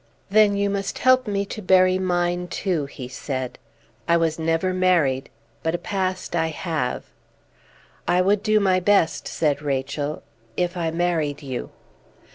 "Then 0.31 0.57
you 0.57 0.67
must 0.67 0.97
help 0.97 1.27
me 1.27 1.45
to 1.45 1.61
bury 1.61 1.99
mine, 1.99 2.47
too," 2.47 2.87
he 2.87 3.07
said. 3.07 3.59
"I 4.07 4.17
was 4.17 4.39
never 4.39 4.73
married, 4.73 5.29
but 5.61 5.75
a 5.75 5.77
past 5.77 6.35
I 6.35 6.47
have." 6.47 7.03
"I 8.07 8.19
would 8.19 8.41
do 8.41 8.59
my 8.59 8.79
best," 8.79 9.27
said 9.27 9.61
Rachel, 9.61 10.23
"if 10.57 10.75
I 10.75 10.89
married 10.89 11.43
you." 11.43 11.69